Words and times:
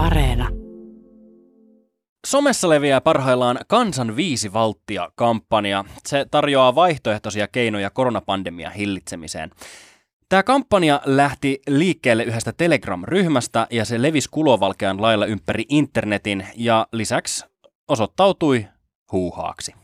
Areena. 0.00 0.48
Somessa 2.26 2.68
leviää 2.68 3.00
parhaillaan 3.00 3.58
Kansan 3.68 4.16
viisi 4.16 4.52
valttia-kampanja. 4.52 5.84
Se 6.06 6.26
tarjoaa 6.30 6.74
vaihtoehtoisia 6.74 7.48
keinoja 7.48 7.90
koronapandemian 7.90 8.72
hillitsemiseen. 8.72 9.50
Tämä 10.28 10.42
kampanja 10.42 11.00
lähti 11.04 11.60
liikkeelle 11.68 12.24
yhdestä 12.24 12.52
Telegram-ryhmästä 12.52 13.66
ja 13.70 13.84
se 13.84 14.02
levisi 14.02 14.28
kulovalkean 14.30 15.02
lailla 15.02 15.26
ympäri 15.26 15.64
internetin 15.68 16.46
ja 16.56 16.86
lisäksi 16.92 17.44
osoittautui 17.88 18.66
huuhaaksi. 19.12 19.74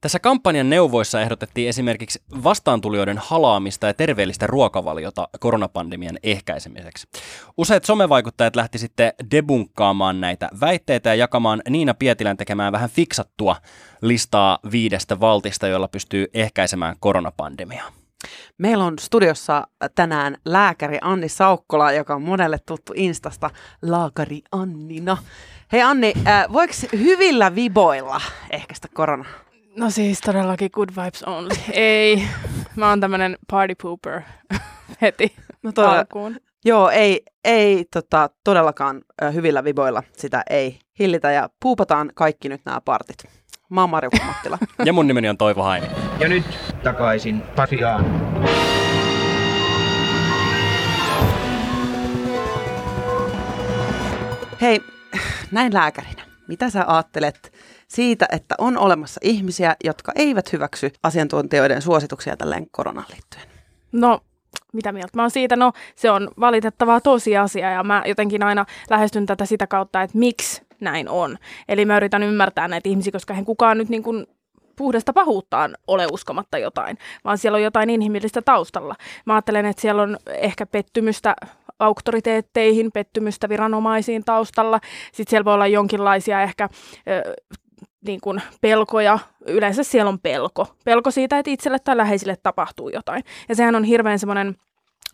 Tässä 0.00 0.18
kampanjan 0.18 0.70
neuvoissa 0.70 1.20
ehdotettiin 1.20 1.68
esimerkiksi 1.68 2.22
vastaantulijoiden 2.44 3.18
halaamista 3.18 3.86
ja 3.86 3.94
terveellistä 3.94 4.46
ruokavaliota 4.46 5.28
koronapandemian 5.40 6.18
ehkäisemiseksi. 6.22 7.08
Useat 7.56 7.84
somevaikuttajat 7.84 8.56
lähti 8.56 8.78
sitten 8.78 9.12
debunkkaamaan 9.30 10.20
näitä 10.20 10.48
väitteitä 10.60 11.08
ja 11.08 11.14
jakamaan 11.14 11.62
Niina 11.68 11.94
Pietilän 11.94 12.36
tekemään 12.36 12.72
vähän 12.72 12.90
fiksattua 12.90 13.56
listaa 14.02 14.58
viidestä 14.70 15.20
valtista, 15.20 15.66
jolla 15.66 15.88
pystyy 15.88 16.26
ehkäisemään 16.34 16.96
koronapandemiaa. 17.00 17.92
Meillä 18.58 18.84
on 18.84 18.98
studiossa 18.98 19.66
tänään 19.94 20.36
lääkäri 20.44 20.98
Anni 21.00 21.28
Saukkola, 21.28 21.92
joka 21.92 22.14
on 22.14 22.22
monelle 22.22 22.58
tuttu 22.66 22.92
Instasta 22.96 23.50
Laakari 23.82 24.42
Annina. 24.52 25.16
Hei 25.72 25.82
Anni, 25.82 26.12
äh, 26.26 26.44
voiko 26.52 26.72
hyvillä 26.92 27.54
viboilla 27.54 28.20
ehkäistä 28.50 28.88
korona? 28.94 29.24
No 29.76 29.90
siis 29.90 30.20
todellakin 30.20 30.70
good 30.72 30.88
vibes 30.96 31.22
only. 31.22 31.48
Ei, 31.72 32.22
mä 32.76 32.88
oon 32.88 33.00
tämmönen 33.00 33.36
party 33.50 33.74
pooper 33.82 34.20
heti 35.02 35.36
No 35.62 35.72
todella, 35.72 35.98
alkuun. 35.98 36.36
Joo, 36.64 36.90
ei, 36.90 37.22
ei 37.44 37.84
tota, 37.92 38.30
todellakaan 38.44 39.02
ö, 39.22 39.30
hyvillä 39.30 39.64
viboilla 39.64 40.02
sitä 40.16 40.42
ei 40.50 40.78
hillitä 40.98 41.32
ja 41.32 41.50
puupataan 41.62 42.10
kaikki 42.14 42.48
nyt 42.48 42.60
nämä 42.64 42.80
partit. 42.80 43.24
Mä 43.70 43.80
oon 43.80 43.90
Marjo 43.90 44.10
Mattila. 44.26 44.58
Ja 44.84 44.92
mun 44.92 45.06
nimeni 45.06 45.28
on 45.28 45.38
Toivo 45.38 45.62
Haini. 45.62 45.86
Ja 46.20 46.28
nyt 46.28 46.44
takaisin 46.82 47.42
Pasiaan. 47.56 48.04
Hei, 54.60 54.80
näin 55.50 55.74
lääkärinä. 55.74 56.22
Mitä 56.48 56.70
sä 56.70 56.84
ajattelet 56.86 57.52
siitä, 57.88 58.26
että 58.32 58.54
on 58.58 58.78
olemassa 58.78 59.20
ihmisiä, 59.24 59.76
jotka 59.84 60.12
eivät 60.14 60.52
hyväksy 60.52 60.92
asiantuntijoiden 61.02 61.82
suosituksia 61.82 62.36
tälleen 62.36 62.66
koronaan 62.70 63.06
liittyen? 63.12 63.46
No, 63.92 64.20
mitä 64.72 64.92
mieltä 64.92 65.10
mä 65.16 65.22
oon 65.22 65.30
siitä? 65.30 65.56
No, 65.56 65.72
se 65.94 66.10
on 66.10 66.30
valitettavaa 66.40 67.00
tosiasia 67.00 67.70
ja 67.70 67.84
mä 67.84 68.02
jotenkin 68.06 68.42
aina 68.42 68.66
lähestyn 68.90 69.26
tätä 69.26 69.46
sitä 69.46 69.66
kautta, 69.66 70.02
että 70.02 70.18
miksi 70.18 70.62
näin 70.80 71.08
on. 71.08 71.38
Eli 71.68 71.84
mä 71.84 71.96
yritän 71.96 72.22
ymmärtää 72.22 72.68
näitä 72.68 72.88
ihmisiä, 72.88 73.12
koska 73.12 73.34
hän 73.34 73.44
kukaan 73.44 73.78
nyt 73.78 73.88
niin 73.88 74.02
kuin 74.02 74.26
puhdasta 74.76 75.12
pahuuttaan 75.12 75.76
ole 75.86 76.06
uskomatta 76.12 76.58
jotain, 76.58 76.98
vaan 77.24 77.38
siellä 77.38 77.56
on 77.56 77.62
jotain 77.62 77.90
inhimillistä 77.90 78.42
taustalla. 78.42 78.94
Mä 79.26 79.34
ajattelen, 79.34 79.66
että 79.66 79.82
siellä 79.82 80.02
on 80.02 80.16
ehkä 80.26 80.66
pettymystä 80.66 81.36
auktoriteetteihin, 81.78 82.92
pettymystä 82.92 83.48
viranomaisiin 83.48 84.24
taustalla. 84.24 84.80
Sitten 85.12 85.30
siellä 85.30 85.44
voi 85.44 85.54
olla 85.54 85.66
jonkinlaisia 85.66 86.42
ehkä 86.42 86.68
ö, 87.08 87.34
niin 88.06 88.20
kuin 88.20 88.42
pelkoja. 88.60 89.18
Yleensä 89.46 89.82
siellä 89.82 90.08
on 90.08 90.18
pelko. 90.18 90.66
Pelko 90.84 91.10
siitä, 91.10 91.38
että 91.38 91.50
itselle 91.50 91.78
tai 91.78 91.96
läheisille 91.96 92.36
tapahtuu 92.42 92.88
jotain. 92.88 93.24
Ja 93.48 93.54
sehän 93.54 93.76
on 93.76 93.84
hirveän 93.84 94.18
semmoinen 94.18 94.56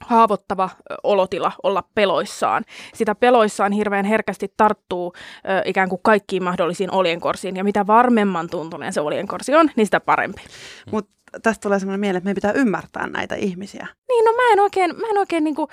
haavoittava 0.01 0.71
olotila 1.03 1.53
olla 1.63 1.83
peloissaan. 1.95 2.65
Sitä 2.95 3.15
peloissaan 3.15 3.73
hirveän 3.73 4.05
herkästi 4.05 4.55
tarttuu 4.57 5.13
ö, 5.17 5.63
ikään 5.65 5.89
kuin 5.89 6.01
kaikkiin 6.03 6.43
mahdollisiin 6.43 6.95
oljenkorsiin. 6.95 7.57
Ja 7.57 7.65
mitä 7.65 7.87
varmemman 7.87 8.49
tuntuneen 8.51 8.93
se 8.93 9.01
oljenkorsi 9.01 9.55
on, 9.55 9.71
niin 9.77 9.87
sitä 9.87 10.01
parempi. 10.01 10.43
Mutta 10.91 11.13
tästä 11.43 11.63
tulee 11.63 11.79
sellainen 11.79 12.01
mieleen, 12.01 12.19
että 12.19 12.25
meidän 12.25 12.35
pitää 12.35 12.53
ymmärtää 12.53 13.07
näitä 13.07 13.35
ihmisiä. 13.35 13.87
Niin, 14.09 14.25
no 14.25 14.33
mä 14.33 14.53
en 14.53 14.61
oikein, 14.61 15.01
mä 15.01 15.07
en 15.11 15.19
oikein 15.19 15.45
niin 15.45 15.55
kuin, 15.55 15.69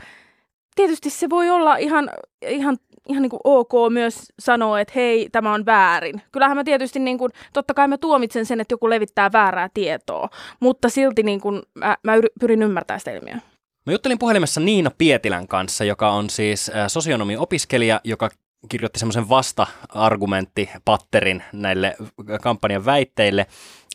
tietysti 0.76 1.10
se 1.10 1.30
voi 1.30 1.50
olla 1.50 1.78
ihan, 1.78 2.10
ihan, 2.42 2.78
ihan 3.08 3.22
niin 3.22 3.30
kuin 3.30 3.40
ok 3.44 3.72
myös 3.90 4.34
sanoa, 4.40 4.80
että 4.80 4.92
hei, 4.96 5.30
tämä 5.32 5.54
on 5.54 5.66
väärin. 5.66 6.22
Kyllähän 6.32 6.58
mä 6.58 6.64
tietysti, 6.64 7.00
niin 7.00 7.18
kuin, 7.18 7.32
totta 7.54 7.74
kai 7.74 7.88
mä 7.88 7.98
tuomitsen 7.98 8.46
sen, 8.46 8.62
että 8.62 8.74
joku 8.74 8.90
levittää 8.90 9.32
väärää 9.32 9.70
tietoa, 9.74 10.30
mutta 10.60 10.90
silti 10.90 11.24
niin 11.24 11.42
kuin, 11.42 11.62
mä, 11.76 11.98
mä 12.04 12.16
yri- 12.16 12.34
pyrin 12.40 12.64
ymmärtämään 12.64 13.00
sitä 13.00 13.12
ilmiöä. 13.12 13.40
Mä 13.86 13.92
juttelin 13.92 14.20
puhelimessa 14.20 14.62
Niina 14.62 14.92
Pietilän 14.98 15.48
kanssa, 15.48 15.84
joka 15.84 16.12
on 16.12 16.30
siis 16.30 16.70
äh, 16.70 16.88
sosionomi-opiskelija, 16.88 18.02
joka 18.04 18.30
kirjoitti 18.70 19.00
semmoisen 19.00 19.30
vasta-argumenttipatterin 19.30 21.44
näille 21.54 21.96
kampanjan 22.42 22.86
väitteille. 22.86 23.46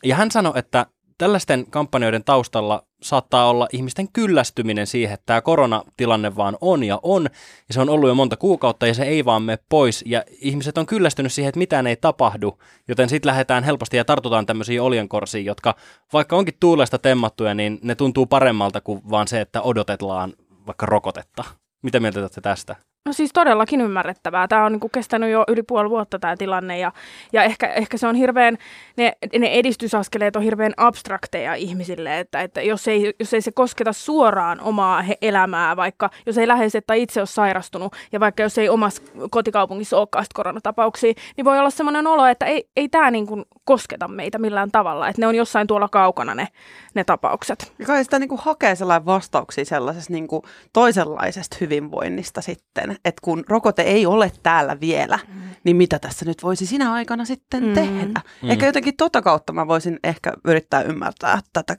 Ja 0.03 0.15
hän 0.15 0.31
sanoi, 0.31 0.53
että 0.55 0.85
tällaisten 1.17 1.65
kampanjoiden 1.69 2.23
taustalla 2.23 2.83
saattaa 3.01 3.49
olla 3.49 3.67
ihmisten 3.73 4.07
kyllästyminen 4.13 4.87
siihen, 4.87 5.13
että 5.13 5.25
tämä 5.25 5.41
koronatilanne 5.41 6.35
vaan 6.35 6.57
on 6.61 6.83
ja 6.83 6.99
on, 7.03 7.23
ja 7.67 7.73
se 7.73 7.81
on 7.81 7.89
ollut 7.89 8.09
jo 8.09 8.15
monta 8.15 8.37
kuukautta, 8.37 8.87
ja 8.87 8.93
se 8.93 9.03
ei 9.03 9.25
vaan 9.25 9.43
mene 9.43 9.59
pois, 9.69 10.03
ja 10.07 10.23
ihmiset 10.29 10.77
on 10.77 10.85
kyllästynyt 10.85 11.33
siihen, 11.33 11.49
että 11.49 11.59
mitään 11.59 11.87
ei 11.87 11.95
tapahdu, 11.95 12.59
joten 12.87 13.09
sitten 13.09 13.27
lähdetään 13.27 13.63
helposti 13.63 13.97
ja 13.97 14.05
tartutaan 14.05 14.45
tämmöisiin 14.45 14.81
oljenkorsiin, 14.81 15.45
jotka 15.45 15.75
vaikka 16.13 16.35
onkin 16.35 16.57
tuulesta 16.59 16.97
temmattuja, 16.97 17.53
niin 17.53 17.79
ne 17.81 17.95
tuntuu 17.95 18.25
paremmalta 18.25 18.81
kuin 18.81 19.01
vaan 19.09 19.27
se, 19.27 19.41
että 19.41 19.61
odotetaan 19.61 20.33
vaikka 20.67 20.85
rokotetta. 20.85 21.43
Mitä 21.83 21.99
mieltä 21.99 22.15
te 22.15 22.21
olette 22.21 22.41
tästä? 22.41 22.75
No 23.07 23.13
siis 23.13 23.33
todellakin 23.33 23.81
ymmärrettävää. 23.81 24.47
Tämä 24.47 24.65
on 24.65 24.71
niin 24.71 24.79
kuin 24.79 24.91
kestänyt 24.91 25.31
jo 25.31 25.43
yli 25.47 25.63
puoli 25.63 25.89
vuotta 25.89 26.19
tämä 26.19 26.37
tilanne 26.37 26.79
ja, 26.79 26.91
ja 27.33 27.43
ehkä, 27.43 27.67
ehkä 27.67 27.97
se 27.97 28.07
on 28.07 28.15
hirveän, 28.15 28.57
ne, 28.97 29.13
ne 29.39 29.47
edistysaskeleet 29.47 30.35
on 30.35 30.41
hirveän 30.41 30.73
abstrakteja 30.77 31.55
ihmisille, 31.55 32.19
että, 32.19 32.41
että 32.41 32.61
jos, 32.61 32.87
ei, 32.87 33.13
jos 33.19 33.33
ei 33.33 33.41
se 33.41 33.51
kosketa 33.51 33.93
suoraan 33.93 34.61
omaa 34.61 35.01
he, 35.01 35.17
elämää, 35.21 35.75
vaikka 35.75 36.09
jos 36.25 36.37
ei 36.37 36.47
läheiset 36.47 36.83
tai 36.87 37.01
itse 37.01 37.21
ole 37.21 37.27
sairastunut 37.27 37.95
ja 38.11 38.19
vaikka 38.19 38.43
jos 38.43 38.57
ei 38.57 38.69
omassa 38.69 39.01
kotikaupungissa 39.31 39.97
olekaan 39.97 40.25
koronatapauksia, 40.33 41.13
niin 41.37 41.45
voi 41.45 41.59
olla 41.59 41.69
sellainen 41.69 42.07
olo, 42.07 42.25
että 42.25 42.45
ei, 42.45 42.69
ei 42.75 42.89
tämä 42.89 43.11
niin 43.11 43.27
kuin 43.27 43.45
kosketa 43.65 44.07
meitä 44.07 44.37
millään 44.37 44.71
tavalla, 44.71 45.07
että 45.07 45.21
ne 45.21 45.27
on 45.27 45.35
jossain 45.35 45.67
tuolla 45.67 45.89
kaukana 45.89 46.35
ne, 46.35 46.47
ne 46.93 47.03
tapaukset. 47.03 47.73
Ja 47.79 47.85
kai 47.85 48.03
sitä 48.03 48.19
niin 48.19 48.29
kuin 48.29 48.41
hakee 48.43 48.75
sellainen 48.75 49.05
vastauksia 49.05 49.65
sellaisesta 49.65 50.13
niin 50.13 50.27
kuin 50.27 50.43
toisenlaisesta 50.73 51.57
hyvinvoinnista 51.61 52.41
sitten, 52.41 52.94
että 53.05 53.21
kun 53.21 53.43
rokote 53.49 53.81
ei 53.81 54.05
ole 54.05 54.31
täällä 54.43 54.79
vielä, 54.79 55.19
mm. 55.27 55.41
niin 55.63 55.75
mitä 55.75 55.99
tässä 55.99 56.25
nyt 56.25 56.43
voisi 56.43 56.65
sinä 56.65 56.93
aikana 56.93 57.25
sitten 57.25 57.63
Mm. 57.63 57.73
tehdä? 57.73 58.21
Mm. 58.41 58.49
Ehkä 58.49 58.65
jotenkin 58.65 58.97
tota 58.97 59.21
kautta 59.21 59.53
mä 59.53 59.67
voisin 59.67 59.99
ehkä 60.03 60.33
yrittää 60.45 60.81
ymmärtää 60.81 61.39
tätä 61.53 61.75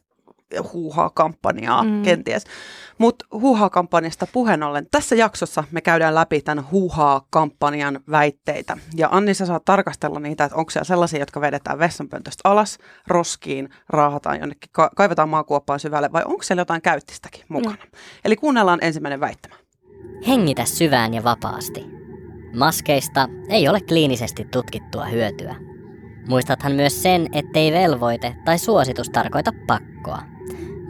huuhaa-kampanjaa 0.72 1.82
Mm. 1.82 1.90
mm. 1.90 2.02
kenties. 2.02 2.44
Mutta 2.98 3.24
huuhaa-kampanjasta 3.32 4.26
puheen 4.32 4.62
ollen, 4.62 4.86
tässä 4.90 5.14
jaksossa 5.14 5.64
me 5.70 5.80
käydään 5.80 6.14
läpi 6.14 6.40
tämän 6.40 6.70
huuhaa-kampanjan 6.70 8.00
väitteitä. 8.10 8.76
Ja 8.96 9.08
Anni, 9.10 9.34
sä 9.34 9.46
saat 9.46 9.64
tarkastella 9.64 10.20
niitä, 10.20 10.44
että 10.44 10.56
onko 10.56 10.70
siellä 10.70 10.84
sellaisia, 10.84 11.18
jotka 11.20 11.40
vedetään 11.40 11.78
vessanpöntöstä 11.78 12.48
alas, 12.50 12.78
roskiin, 13.06 13.68
raahataan 13.88 14.40
jonnekin, 14.40 14.70
ka- 14.72 14.90
kaivetaan 14.96 15.28
maakuoppaan 15.28 15.80
syvälle, 15.80 16.12
vai 16.12 16.22
onko 16.24 16.42
siellä 16.42 16.60
jotain 16.60 16.82
käyttistäkin 16.82 17.44
mukana? 17.48 17.76
Mm. 17.82 17.98
Eli 18.24 18.36
kuunnellaan 18.36 18.78
ensimmäinen 18.82 19.20
väittämä. 19.20 19.54
Hengitä 20.26 20.64
syvään 20.64 21.14
ja 21.14 21.24
vapaasti. 21.24 21.86
Maskeista 22.56 23.28
ei 23.48 23.68
ole 23.68 23.80
kliinisesti 23.80 24.44
tutkittua 24.44 25.04
hyötyä. 25.04 25.56
Muistathan 26.28 26.72
myös 26.72 27.02
sen, 27.02 27.28
ettei 27.32 27.72
velvoite 27.72 28.36
tai 28.44 28.58
suositus 28.58 29.10
tarkoita 29.10 29.52
pakkoa. 29.66 30.18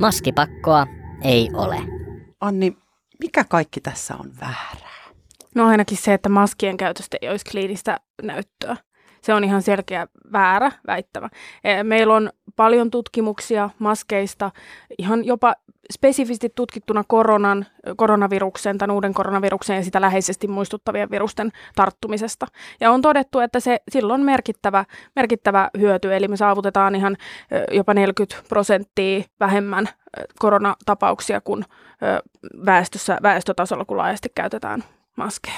Maskipakkoa 0.01 0.87
ei 1.23 1.51
ole. 1.55 1.77
Anni, 2.41 2.77
mikä 3.21 3.45
kaikki 3.45 3.81
tässä 3.81 4.15
on 4.17 4.33
väärää? 4.41 4.97
No 5.55 5.67
ainakin 5.67 5.99
se, 5.99 6.15
että 6.15 6.29
maskien 6.29 6.77
käytöstä 6.77 7.17
ei 7.23 7.29
olisi 7.29 7.45
kliinistä 7.51 8.01
näyttöä. 8.23 8.77
Se 9.27 9.35
on 9.35 9.45
ihan 9.45 9.63
selkeä 9.63 10.07
väärä 10.33 10.73
väittämä. 10.87 11.29
Eh, 11.65 11.85
Meillä 11.85 12.15
on 12.15 12.31
paljon 12.57 12.91
tutkimuksia 12.91 13.71
maskeista, 13.79 14.51
ihan 14.99 15.25
jopa 15.25 15.55
spesifisti 15.93 16.53
tutkittuna 16.55 17.05
koronan, 17.09 17.67
koronaviruksen 17.97 18.79
tai 18.79 18.89
uuden 18.91 19.15
koronaviruksen 19.15 19.77
ja 19.77 19.85
sitä 19.85 20.01
läheisesti 20.01 20.49
muistuttavien 20.49 21.11
virusten 21.11 21.53
tarttumisesta. 21.75 22.47
Ja 22.81 22.91
on 22.91 23.03
todettu, 23.03 23.41
että 23.41 23.61
se 23.61 23.81
silloin 23.91 24.21
on 24.21 24.25
merkittävä, 24.27 24.85
merkittävä 25.17 25.71
hyöty, 25.79 26.17
eli 26.17 26.29
me 26.29 26.37
saavutetaan 26.37 26.95
ihan 26.95 27.17
ö, 27.53 27.75
jopa 27.75 27.95
40 27.95 28.49
prosenttia 28.49 29.25
vähemmän 29.41 29.89
ö, 29.89 30.23
koronatapauksia 30.39 31.41
kuin 31.41 31.65
väestössä, 32.67 33.19
väestötasolla, 33.23 33.85
kun 33.85 33.97
laajasti 33.97 34.29
käytetään 34.35 34.85
maskeja. 35.17 35.57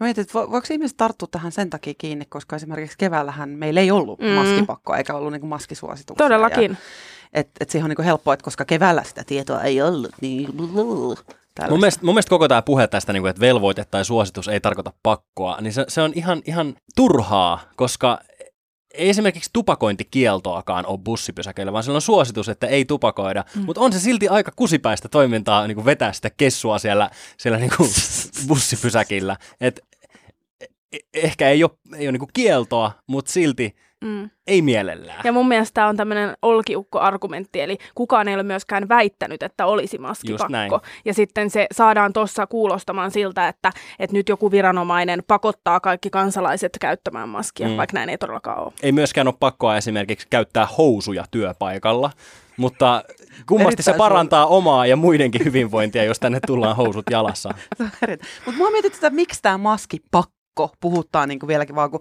Mä 0.00 0.04
mietin, 0.04 0.22
että 0.22 0.38
vo- 0.38 0.50
voiko 0.50 0.66
ihmiset 0.70 0.96
tarttua 0.96 1.28
tähän 1.30 1.52
sen 1.52 1.70
takia 1.70 1.94
kiinni, 1.98 2.24
koska 2.28 2.56
esimerkiksi 2.56 2.98
keväällähän 2.98 3.48
meillä 3.48 3.80
ei 3.80 3.90
ollut 3.90 4.20
Mm. 4.20 4.26
maskipakkoa 4.28 4.96
eikä 4.96 5.14
ollut 5.14 5.32
niin 5.32 5.46
maskisuosituksia. 5.46 6.24
Todellakin. 6.24 6.70
Ja, 6.70 6.76
et, 7.32 7.48
et 7.60 7.70
siihen 7.70 7.84
on 7.90 7.94
niin 7.98 8.04
helppoa, 8.04 8.34
että 8.34 8.44
koska 8.44 8.64
keväällä 8.64 9.02
sitä 9.04 9.24
tietoa 9.26 9.62
ei 9.62 9.82
ollut, 9.82 10.10
niin 10.20 10.46
tällaista. 10.56 11.70
Mun 11.70 11.80
mielestä, 11.80 12.04
mun 12.04 12.14
mielestä 12.14 12.30
koko 12.30 12.48
tämä 12.48 12.62
puhe 12.62 12.86
tästä, 12.86 13.12
niin 13.12 13.22
kuin, 13.22 13.30
että 13.30 13.40
velvoite 13.40 13.84
tai 13.84 14.04
suositus 14.04 14.48
ei 14.48 14.60
tarkoita 14.60 14.92
pakkoa, 15.02 15.58
niin 15.60 15.72
se, 15.72 15.84
se 15.88 16.02
on 16.02 16.12
ihan, 16.14 16.42
ihan 16.44 16.74
turhaa, 16.96 17.60
koska 17.76 18.18
ei 18.94 19.08
esimerkiksi 19.08 19.50
tupakointikieltoakaan 19.52 20.86
ole 20.86 20.98
bussipysäköillä, 20.98 21.72
vaan 21.72 21.84
sillä 21.84 21.96
on 21.96 22.02
suositus, 22.02 22.48
että 22.48 22.66
ei 22.66 22.84
tupakoida. 22.84 23.44
Mm. 23.54 23.62
Mutta 23.62 23.80
on 23.80 23.92
se 23.92 24.00
silti 24.00 24.28
aika 24.28 24.52
kusipäistä 24.56 25.08
toimintaa 25.08 25.66
niin 25.66 25.74
kuin 25.74 25.84
vetää 25.84 26.12
sitä 26.12 26.30
kessua 26.30 26.78
siellä, 26.78 27.10
siellä 27.38 27.58
niin 27.58 27.72
kuin 27.76 27.90
bussipysäkillä. 28.48 29.36
Et, 29.60 29.80
e- 30.92 30.98
ehkä 31.14 31.50
ei 31.50 31.64
ole, 31.64 31.70
ei 31.96 32.06
ole 32.06 32.12
niin 32.12 32.20
kuin 32.20 32.30
kieltoa, 32.32 32.92
mutta 33.06 33.32
silti 33.32 33.76
Mm. 34.06 34.30
ei 34.46 34.62
mielellään. 34.62 35.20
Ja 35.24 35.32
mun 35.32 35.48
mielestä 35.48 35.74
tämä 35.74 35.86
on 35.88 35.96
tämmöinen 35.96 36.36
olkiukko-argumentti, 36.42 37.60
eli 37.60 37.78
kukaan 37.94 38.28
ei 38.28 38.34
ole 38.34 38.42
myöskään 38.42 38.88
väittänyt, 38.88 39.42
että 39.42 39.66
olisi 39.66 39.98
maskipakko. 39.98 40.80
Ja 41.04 41.14
sitten 41.14 41.50
se 41.50 41.66
saadaan 41.72 42.12
tuossa 42.12 42.46
kuulostamaan 42.46 43.10
siltä, 43.10 43.48
että, 43.48 43.72
että 43.98 44.16
nyt 44.16 44.28
joku 44.28 44.50
viranomainen 44.50 45.22
pakottaa 45.26 45.80
kaikki 45.80 46.10
kansalaiset 46.10 46.72
käyttämään 46.80 47.28
maskia, 47.28 47.68
Mm. 47.68 47.76
vaikka 47.76 47.94
näin 47.94 48.08
ei 48.08 48.18
todellakaan 48.18 48.62
ole. 48.62 48.72
Ei 48.82 48.92
myöskään 48.92 49.28
ole 49.28 49.34
pakkoa 49.40 49.76
esimerkiksi 49.76 50.26
käyttää 50.30 50.66
housuja 50.78 51.24
työpaikalla, 51.30 52.10
mutta 52.56 53.02
kummasti 53.48 53.82
se 53.82 53.92
parantaa 53.92 54.46
omaa 54.46 54.86
ja 54.86 54.96
muidenkin 54.96 55.44
hyvinvointia, 55.44 56.04
jos 56.04 56.18
tänne 56.18 56.38
tullaan 56.46 56.76
housut 56.76 57.04
jalassa. 57.10 57.54
Mutta 58.46 58.58
mua 58.58 58.70
mietit 58.70 58.94
sitä, 58.94 59.10
miksi 59.10 59.42
tämä 59.42 59.58
maskipakko 59.58 60.35
puhuttaa 60.80 61.26
niin 61.26 61.38
kuin 61.38 61.48
vieläkin 61.48 61.76
vaan, 61.76 61.90
kun 61.90 62.00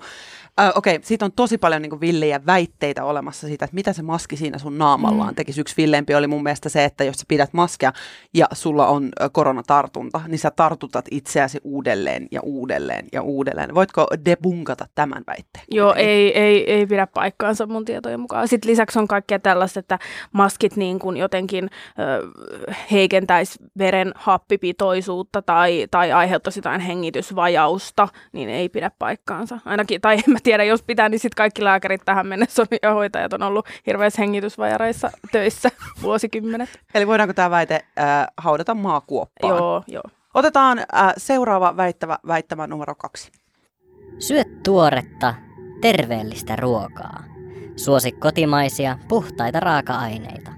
äh, 0.59 0.71
okei, 0.75 0.95
okay, 0.95 1.05
siitä 1.05 1.25
on 1.25 1.31
tosi 1.31 1.57
paljon 1.57 1.81
niin 1.81 1.89
kuin 1.89 2.01
villejä 2.01 2.45
väitteitä 2.45 3.03
olemassa 3.03 3.47
siitä, 3.47 3.65
että 3.65 3.75
mitä 3.75 3.93
se 3.93 4.01
maski 4.01 4.37
siinä 4.37 4.57
sun 4.57 4.77
naamallaan 4.77 5.29
Mm. 5.33 5.35
tekisi. 5.35 5.61
Yksi 5.61 5.77
villeempi 5.77 6.15
oli 6.15 6.27
mun 6.27 6.43
mielestä 6.43 6.69
se, 6.69 6.83
että 6.83 7.03
jos 7.03 7.15
sä 7.15 7.25
pidät 7.27 7.53
maskia 7.53 7.93
ja 8.33 8.45
sulla 8.53 8.87
on 8.87 9.09
ö, 9.21 9.29
koronatartunta, 9.29 10.21
niin 10.27 10.39
sä 10.39 10.51
tartutat 10.51 11.05
itseäsi 11.11 11.59
uudelleen 11.63 12.27
ja 12.31 12.41
uudelleen 12.43 13.05
ja 13.13 13.21
uudelleen. 13.21 13.75
Voitko 13.75 14.07
debunkata 14.25 14.85
tämän 14.95 15.23
väitteen? 15.27 15.65
Joo, 15.71 15.93
ei, 15.93 16.39
ei, 16.39 16.71
ei 16.71 16.85
pidä 16.87 17.07
paikkaansa 17.07 17.65
mun 17.65 17.85
tietojen 17.85 18.19
mukaan. 18.19 18.47
Sitten 18.47 18.71
lisäksi 18.71 18.99
on 18.99 19.07
kaikkea 19.07 19.39
tällaista, 19.39 19.79
että 19.79 19.99
maskit 20.31 20.75
niin 20.75 20.99
kuin 20.99 21.17
jotenkin 21.17 21.69
ö, 21.99 22.27
heikentäisi 22.91 23.59
veren 23.77 24.11
happipitoisuutta 24.15 25.41
tai, 25.41 25.87
tai 25.91 26.11
aiheuttaisi 26.11 26.59
jotain 26.59 26.81
hengitysvajausta, 26.81 28.07
niin 28.31 28.44
ei 28.49 28.69
pidä 28.69 28.91
paikkaansa. 28.99 29.59
Ainakin, 29.65 30.01
tai 30.01 30.15
en 30.15 30.33
mä 30.33 30.37
tiedä, 30.43 30.63
jos 30.63 30.83
pitää, 30.83 31.09
niin 31.09 31.19
sitten 31.19 31.37
kaikki 31.37 31.63
lääkärit 31.63 32.01
tähän 32.05 32.27
mennessä 32.27 32.61
on, 32.61 32.67
ja 32.81 32.93
hoitajat 32.93 33.33
on 33.33 33.43
ollut 33.43 33.65
hirveässä 33.87 34.21
hengitysvajareissa 34.21 35.11
töissä 35.31 35.71
vuosikymmenet. 36.03 36.69
Eli 36.93 37.07
voidaanko 37.07 37.33
tämä 37.33 37.49
väite 37.49 37.85
äh, 37.99 38.27
haudata 38.37 38.73
maakuoppaan? 38.73 39.57
Joo, 39.57 39.83
joo. 39.87 40.03
Otetaan 40.33 40.79
äh, 40.79 40.85
seuraava 41.17 41.77
väittävä, 41.77 42.19
väittämä 42.27 42.67
numero 42.67 42.95
kaksi. 42.95 43.31
Syö 44.19 44.43
tuoretta, 44.63 45.33
terveellistä 45.81 46.55
ruokaa. 46.55 47.23
Suosi 47.75 48.11
kotimaisia, 48.11 48.97
puhtaita 49.07 49.59
raaka-aineita. 49.59 50.51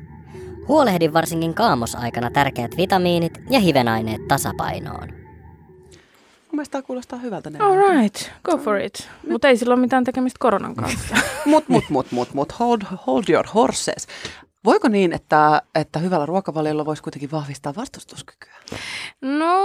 Huolehdi 0.68 1.14
varsinkin 1.14 1.54
kaamosaikana 1.54 2.30
tärkeät 2.30 2.78
vitamiinit 2.78 3.42
ja 3.50 3.60
hivenaineet 3.60 4.28
tasapainoon. 4.28 5.27
Mun 6.48 6.56
mielestä 6.56 6.72
tämä 6.72 6.82
kuulostaa 6.82 7.20
hyvältä. 7.20 7.52
All 7.60 7.76
right, 7.78 8.32
go 8.44 8.58
for 8.58 8.78
it. 8.78 9.10
Mutta 9.30 9.48
ei 9.48 9.58
sillä 9.58 9.74
ole 9.74 9.82
mitään 9.82 10.04
tekemistä 10.04 10.38
koronan 10.40 10.76
kanssa. 10.76 11.16
Mut, 11.46 11.70
mut, 11.70 11.84
mut, 11.90 12.12
mut, 12.12 12.34
mut, 12.34 12.60
hold, 12.60 12.82
hold 13.08 13.24
your 13.30 13.48
horses. 13.54 14.08
Voiko 14.66 14.88
niin, 14.88 15.14
että, 15.14 15.62
että 15.76 16.00
hyvällä 16.00 16.26
ruokavaliolla 16.26 16.86
voisi 16.86 17.04
kuitenkin 17.04 17.32
vahvistaa 17.32 17.76
vastustuskykyä? 17.76 18.54
No, 19.22 19.58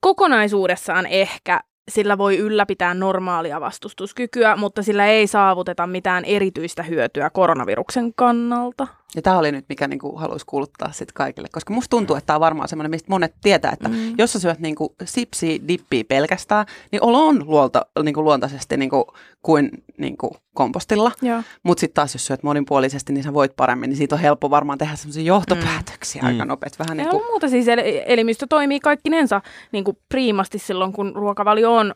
kokonaisuudessaan 0.00 1.06
ehkä 1.06 1.60
sillä 1.90 2.18
voi 2.18 2.38
ylläpitää 2.38 2.94
normaalia 2.94 3.60
vastustuskykyä, 3.60 4.56
mutta 4.56 4.82
sillä 4.82 5.06
ei 5.06 5.26
saavuteta 5.26 5.86
mitään 5.86 6.24
erityistä 6.24 6.82
hyötyä 6.82 7.30
koronaviruksen 7.30 8.14
kannalta. 8.14 8.86
Ja 9.16 9.22
tämä 9.22 9.38
oli 9.38 9.52
nyt, 9.52 9.64
mikä 9.68 9.88
niinku 9.88 10.16
haluaisi 10.16 10.46
kuuluttaa 10.46 10.92
sit 10.92 11.12
kaikille, 11.12 11.48
koska 11.52 11.74
musta 11.74 11.90
tuntuu, 11.90 12.16
että 12.16 12.26
tämä 12.26 12.36
on 12.36 12.40
varmaan 12.40 12.68
semmoinen, 12.68 12.90
mistä 12.90 13.10
monet 13.10 13.34
tietää, 13.42 13.72
että 13.72 13.88
mm. 13.88 14.14
jos 14.18 14.32
sä 14.32 14.38
syöt 14.38 14.58
niinku 14.58 14.94
sipsiä, 15.04 15.58
dippiä 15.68 16.04
pelkästään, 16.08 16.66
niin 16.92 17.04
olo 17.04 17.26
on 17.26 17.46
luolta, 17.46 17.86
niinku 18.02 18.24
luontaisesti 18.24 18.76
niinku 18.76 19.06
kuin 19.42 19.70
niinku 20.02 20.36
kompostilla. 20.54 21.12
Joo. 21.22 21.42
Mutta 21.62 21.80
sitten 21.80 21.94
taas, 21.94 22.14
jos 22.14 22.26
syöt 22.26 22.42
monipuolisesti, 22.42 23.12
niin 23.12 23.24
sä 23.24 23.34
voit 23.34 23.56
paremmin, 23.56 23.90
niin 23.90 23.96
siitä 23.96 24.14
on 24.14 24.20
helppo 24.20 24.50
varmaan 24.50 24.78
tehdä 24.78 24.96
semmoisia 24.96 25.22
johtopäätöksiä 25.22 26.22
mm. 26.22 26.28
aika 26.28 26.44
Mm. 26.44 26.48
nopeasti. 26.48 26.78
Vähän 26.78 26.98
Ja 26.98 27.04
niin 27.04 27.10
kuin, 27.10 27.26
muuta 27.26 27.48
siis 27.48 27.68
el- 27.68 28.02
elimistö 28.06 28.46
toimii 28.48 28.80
kaikkinensa 28.80 29.40
niin 29.72 29.84
kuin 29.84 29.98
priimasti 30.08 30.58
silloin, 30.58 30.92
kun 30.92 31.12
ruokavalio 31.14 31.76
on 31.76 31.94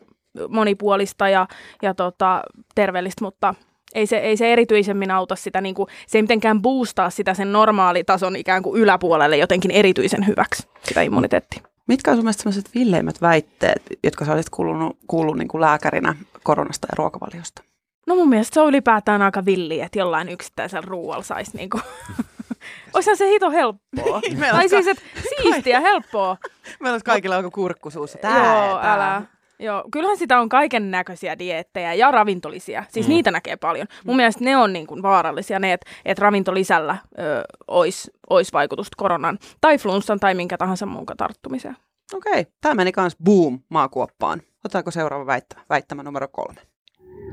monipuolista 0.49 1.29
ja, 1.29 1.47
ja 1.81 1.93
tota, 1.93 2.43
terveellistä, 2.75 3.25
mutta 3.25 3.55
ei 3.95 4.07
se, 4.07 4.17
ei 4.17 4.37
se 4.37 4.53
erityisemmin 4.53 5.11
auta 5.11 5.35
sitä, 5.35 5.61
niin 5.61 5.75
kuin, 5.75 5.87
se 6.07 6.17
ei 6.17 6.21
mitenkään 6.21 6.61
boostaa 6.61 7.09
sitä 7.09 7.33
sen 7.33 7.51
normaalitason 7.51 8.35
ikään 8.35 8.63
kuin 8.63 8.81
yläpuolelle 8.81 9.37
jotenkin 9.37 9.71
erityisen 9.71 10.27
hyväksi, 10.27 10.67
sitä 10.83 11.01
immuniteettia. 11.01 11.61
mitkä 11.87 12.11
on 12.11 12.17
sun 12.17 12.23
mielestä 12.23 12.43
sellaiset 12.43 12.75
villeimmät 12.75 13.21
väitteet, 13.21 13.81
jotka 14.03 14.25
sä 14.25 14.33
olisit 14.33 14.49
kuullut, 14.49 14.97
kuullut 15.07 15.37
niin 15.37 15.47
kuin 15.47 15.61
lääkärinä 15.61 16.15
koronasta 16.43 16.87
ja 16.91 16.95
ruokavaliosta? 16.97 17.63
No 18.07 18.15
mun 18.15 18.29
mielestä 18.29 18.53
se 18.53 18.61
on 18.61 18.69
ylipäätään 18.69 19.21
aika 19.21 19.45
villi, 19.45 19.81
että 19.81 19.99
jollain 19.99 20.29
yksittäisellä 20.29 20.85
ruualla 20.87 21.23
saisi 21.23 21.57
niinku... 21.57 21.79
Olisihan 22.93 23.17
se 23.17 23.27
hito 23.29 23.51
helppoa. 23.51 24.21
Meillä 24.37 24.51
tai 24.51 24.63
on 24.63 24.69
siis, 24.69 24.87
että 24.87 25.03
siistiä, 25.41 25.79
helppoa. 25.79 26.37
Meillä 26.79 26.93
olisi 26.93 27.05
kaikilla 27.05 27.35
joku 27.35 27.51
kurkku 27.51 27.89
suussa. 27.89 28.19
Joo, 28.23 28.79
älä. 28.83 29.21
Joo, 29.59 29.83
kyllähän 29.91 30.17
sitä 30.17 30.39
on 30.39 30.49
kaiken 30.49 30.91
näköisiä 30.91 31.39
dieettejä 31.39 31.93
ja 31.93 32.11
ravintolisia. 32.11 32.83
Siis 32.89 33.05
Mm. 33.05 33.11
mm. 33.11 33.15
niitä 33.15 33.31
näkee 33.31 33.55
paljon. 33.55 33.87
Mun 34.05 34.15
mielestä 34.15 34.43
ne 34.43 34.57
on 34.57 34.73
niin 34.73 34.87
kuin 34.87 35.01
vaarallisia, 35.01 35.59
ne, 35.59 35.73
että 35.73 35.89
et 36.05 36.19
ravintolisällä 36.19 36.97
ö, 37.19 37.43
olisi 37.67 38.11
ois 38.29 38.53
vaikutusta 38.53 38.95
koronan 38.97 39.37
tai 39.61 39.77
flunssan 39.77 40.19
tai 40.19 40.33
minkä 40.33 40.57
tahansa 40.57 40.85
muun 40.85 41.05
tarttumiseen. 41.17 41.77
Okei, 42.13 42.45
tämä 42.61 42.75
meni 42.75 42.91
kans 42.91 43.15
boom 43.23 43.59
maakuoppaan. 43.69 44.41
Otetaanko 44.65 44.91
seuraava 44.91 45.25
väittämä? 45.25 45.61
Väittämä 45.69 46.03
numero 46.03 46.27
kolme. 46.27 46.61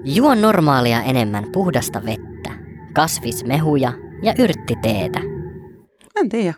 Juo 0.06 0.34
normaalia 0.34 1.02
enemmän 1.02 1.44
puhdasta 1.52 2.02
vettä, 2.04 2.50
kasvismehuja 2.92 3.92
ja 4.22 4.34
yrttiteetä. 4.38 5.20
En 6.16 6.28
tiedä. 6.28 6.54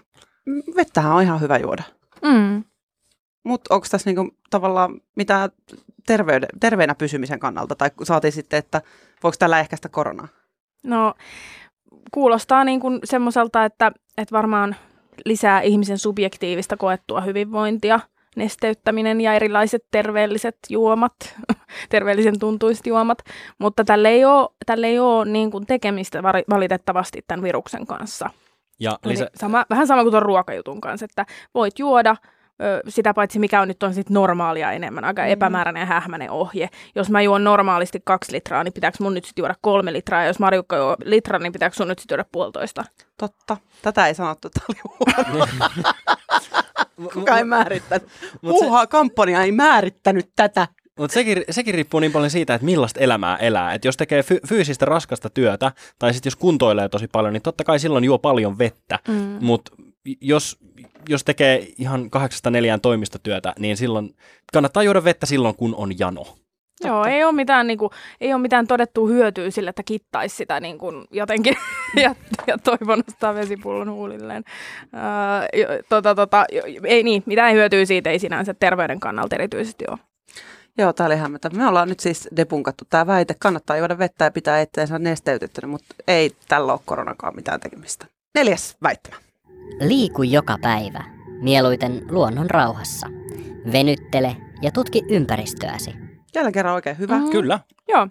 Vettähän 0.76 1.12
on 1.12 1.22
ihan 1.22 1.40
hyvä 1.40 1.58
juoda. 1.58 1.82
Mm. 2.22 2.64
Mutta 3.44 3.74
onko 3.74 3.86
tässä 3.90 4.10
niinku 4.10 4.34
tavallaan 4.50 5.00
mitään 5.16 5.50
terveyde, 6.06 6.46
terveenä 6.60 6.94
pysymisen 6.94 7.38
kannalta? 7.38 7.74
Tai 7.74 7.90
saatiin 8.02 8.32
sitten, 8.32 8.58
että 8.58 8.82
voiko 9.22 9.36
tällä 9.38 9.60
ehkäistä 9.60 9.88
koronaa? 9.88 10.28
No, 10.84 11.14
kuulostaa 12.10 12.64
niin 12.64 12.80
kuin 12.80 13.00
semmoiselta, 13.04 13.64
että, 13.64 13.92
että 14.18 14.36
varmaan 14.36 14.76
lisää 15.24 15.60
ihmisen 15.60 15.98
subjektiivista 15.98 16.76
koettua 16.76 17.20
hyvinvointia, 17.20 18.00
nesteyttäminen 18.36 19.20
ja 19.20 19.34
erilaiset 19.34 19.84
terveelliset 19.90 20.58
juomat, 20.70 21.12
terveellisen 21.90 22.38
tuntuiset 22.38 22.86
juomat, 22.86 23.18
mutta 23.58 23.84
tälle 23.84 24.08
ei 24.08 24.24
ole, 24.24 24.48
tälle 24.66 24.86
ei 24.86 24.98
ole 24.98 25.24
niin 25.24 25.50
kuin 25.50 25.66
tekemistä 25.66 26.22
valitettavasti 26.22 27.24
tämän 27.26 27.42
viruksen 27.42 27.86
kanssa. 27.86 28.30
Ja 28.80 28.98
Eli 29.04 29.12
lisä, 29.12 29.30
sama, 29.34 29.64
vähän 29.70 29.86
sama 29.86 30.02
kuin 30.02 30.10
tuon 30.12 30.22
ruokajutun 30.22 30.80
kanssa, 30.80 31.04
että 31.04 31.26
voit 31.54 31.78
juoda, 31.78 32.16
ö, 32.62 32.80
sitä 32.88 33.14
paitsi 33.14 33.38
mikä 33.38 33.60
on 33.60 33.68
nyt 33.68 33.82
on 33.82 33.94
sit 33.94 34.10
normaalia 34.10 34.72
enemmän, 34.72 35.04
aika 35.04 35.22
Mm. 35.22 35.28
epämääräinen 35.28 35.80
ja 35.80 35.86
hähmäinen 35.86 36.30
ohje. 36.30 36.68
Jos 36.94 37.10
mä 37.10 37.22
juon 37.22 37.44
normaalisti 37.44 38.00
kaksi 38.04 38.32
litraa, 38.32 38.64
niin 38.64 38.72
pitääkö 38.72 38.96
mun 39.00 39.14
nyt 39.14 39.24
sitten 39.24 39.42
juoda 39.42 39.54
kolme 39.60 39.92
litraa, 39.92 40.20
ja 40.20 40.26
jos 40.26 40.38
Marjukka 40.38 40.76
juo 40.76 40.96
litran, 41.04 41.42
niin 41.42 41.52
pitääkö 41.52 41.76
sun 41.76 41.88
nyt 41.88 41.98
sitten 41.98 42.14
juoda 42.16 42.28
puolitoista? 42.32 42.84
Totta. 43.18 43.56
Tätä 43.82 44.06
ei 44.06 44.14
sanottu, 44.14 44.48
että 44.48 44.60
oli. 44.68 45.42
Kuka 47.12 47.38
ei 47.38 47.44
määrittänyt. 47.44 48.08
Huuhaa 48.42 48.86
kampanja 48.86 49.42
ei 49.42 49.52
määrittänyt 49.52 50.30
tätä. 50.36 50.68
Mutta 50.98 51.14
sekin, 51.14 51.44
sekin 51.50 51.74
riippuu 51.74 52.00
niin 52.00 52.12
paljon 52.12 52.30
siitä, 52.30 52.54
että 52.54 52.64
millaista 52.64 53.00
elämää 53.00 53.36
elää. 53.36 53.74
Et 53.74 53.84
jos 53.84 53.96
tekee 53.96 54.22
fy- 54.22 54.40
fyysistä 54.48 54.84
raskasta 54.84 55.30
työtä, 55.30 55.72
tai 55.98 56.14
sitten 56.14 56.28
jos 56.28 56.36
kuntoilee 56.36 56.88
tosi 56.88 57.08
paljon, 57.08 57.32
niin 57.32 57.42
totta 57.42 57.64
kai 57.64 57.78
silloin 57.78 58.04
juo 58.04 58.18
paljon 58.18 58.58
vettä. 58.58 58.98
Mm. 59.08 59.38
Mutta 59.40 59.72
jos, 60.20 60.58
jos 61.08 61.24
tekee 61.24 61.68
ihan 61.78 62.10
kahdeksasta 62.10 62.50
neljään 62.50 62.80
toimistotyötä, 62.80 63.52
niin 63.58 63.76
silloin 63.76 64.16
kannattaa 64.52 64.82
juoda 64.82 65.04
vettä 65.04 65.26
silloin, 65.26 65.56
kun 65.56 65.74
on 65.74 65.98
jano. 65.98 66.26
Joo, 66.84 67.04
ei 67.04 67.24
ole 67.24 67.32
mitään, 67.32 67.66
niin 67.66 67.78
kuin, 67.78 67.90
ei 68.20 68.32
ole 68.34 68.42
mitään 68.42 68.66
todettua 68.66 69.08
hyötyä 69.08 69.50
sille, 69.50 69.70
että 69.70 69.82
kittaisi 69.82 70.36
sitä 70.36 70.60
niin 70.60 70.78
kuin, 70.78 71.04
jotenkin 71.10 71.56
ja, 72.02 72.14
ja 72.46 72.58
toivon 72.58 73.02
nostaa 73.06 73.34
vesipullon 73.34 73.90
huulilleen. 73.90 74.44
Jo- 75.54 75.68
tota, 75.88 76.14
tota, 76.14 76.44
jo- 76.52 76.62
ei 76.84 77.02
niin, 77.02 77.22
mitään 77.26 77.54
hyötyä 77.54 77.84
siitä 77.84 78.10
ei 78.10 78.18
sinänsä 78.18 78.54
terveyden 78.54 79.00
kannalta 79.00 79.34
erityisesti 79.34 79.84
ole. 79.88 79.98
Joo, 80.78 80.92
tämä 80.92 81.06
oli 81.06 81.16
hämmentä. 81.16 81.50
Me 81.50 81.66
ollaan 81.66 81.88
nyt 81.88 82.00
siis 82.00 82.28
depunkattu 82.36 82.84
tämä 82.90 83.06
väite. 83.06 83.34
Kannattaa 83.38 83.76
juoda 83.76 83.98
vettä 83.98 84.24
ja 84.24 84.30
pitää 84.30 84.60
itseensä 84.60 84.98
nesteytettynä, 84.98 85.68
mutta 85.68 85.94
ei 86.08 86.32
tällä 86.48 86.72
ole 86.72 86.80
koronakaan 86.84 87.36
mitään 87.36 87.60
tekemistä. 87.60 88.06
Neljäs 88.34 88.76
väittämä. 88.82 89.16
Liiku 89.80 90.22
joka 90.22 90.58
päivä. 90.62 91.04
Mieluiten 91.40 92.02
luonnon 92.10 92.50
rauhassa. 92.50 93.06
Venyttele 93.72 94.36
ja 94.62 94.70
tutki 94.70 95.02
ympäristöäsi. 95.08 96.05
Jälleen 96.36 96.52
kerran 96.52 96.74
oikein 96.74 96.98
hyvä. 96.98 97.18
Mm. 97.18 97.30
Kyllä. 97.30 97.60
Joo. 97.88 98.08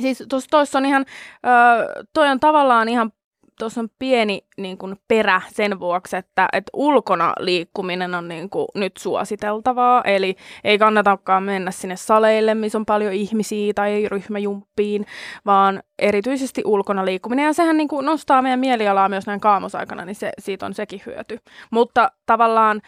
Siis 0.00 0.24
tuossa 0.28 0.50
toissa 0.50 0.78
on 0.78 0.86
ihan, 0.86 1.04
ö, 1.46 2.04
toi 2.12 2.28
on 2.28 2.40
tavallaan 2.40 2.88
ihan, 2.88 3.12
tuossa 3.58 3.80
on 3.80 3.88
pieni 3.98 4.46
niin 4.56 4.78
kuin 4.78 4.96
perä 5.08 5.40
sen 5.52 5.80
vuoksi, 5.80 6.16
että, 6.16 6.48
että 6.52 6.70
ulkona 6.72 7.32
liikkuminen 7.38 8.14
on 8.14 8.28
niin 8.28 8.50
kuin 8.50 8.66
nyt 8.74 8.96
suositeltavaa, 8.96 10.02
eli 10.02 10.36
ei 10.64 10.78
kannatakaan 10.78 11.42
mennä 11.42 11.70
sinne 11.70 11.96
saleille, 11.96 12.54
missä 12.54 12.78
on 12.78 12.86
paljon 12.86 13.12
ihmisiä 13.12 13.72
tai 13.74 14.08
ryhmäjumppiin, 14.08 15.06
vaan 15.46 15.82
erityisesti 15.98 16.62
ulkona 16.64 17.04
liikkuminen, 17.04 17.44
ja 17.44 17.52
sehän 17.52 17.76
niin 17.76 17.88
kuin 17.88 18.06
nostaa 18.06 18.42
meidän 18.42 18.60
mielialaa 18.60 19.08
myös 19.08 19.26
näin 19.26 19.40
kaamosaikana, 19.40 20.04
niin 20.04 20.14
se, 20.14 20.32
siitä 20.38 20.66
on 20.66 20.74
sekin 20.74 21.02
hyöty. 21.06 21.38
Mutta 21.70 22.12
tavallaan 22.26 22.80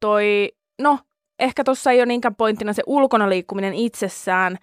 toi, 0.00 0.52
no 0.80 0.98
ehkä 1.38 1.64
tuossa 1.64 1.90
ei 1.90 1.98
ole 1.98 2.06
niinkään 2.06 2.34
pointtina 2.34 2.72
se 2.72 2.82
ulkona 2.86 3.28
liikkuminen 3.28 3.74
itsessään, 3.74 4.58